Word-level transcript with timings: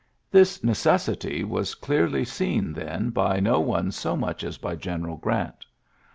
This 0.31 0.63
necessity 0.63 1.43
was 1.43 1.75
dearly 1.75 2.25
seen 2.25 2.73
then 2.73 3.11
by 3.11 3.39
no 3.39 3.59
one 3.59 3.91
so 3.91 4.15
much 4.17 4.43
as 4.43 4.59
)y 4.59 4.73
General 4.73 5.17
Grant. 5.17 5.63